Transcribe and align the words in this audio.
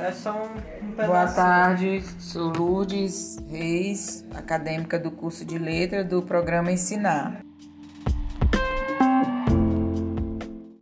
é 0.00 0.12
só 0.12 0.32
um, 0.32 0.86
um 0.86 0.92
Boa 0.92 1.26
tarde, 1.26 2.00
sou 2.20 2.52
Lourdes 2.52 3.38
Reis, 3.48 4.24
acadêmica 4.32 4.98
do 4.98 5.10
curso 5.10 5.44
de 5.44 5.58
letra 5.58 6.04
do 6.04 6.22
programa 6.22 6.70
Ensinar. 6.70 7.47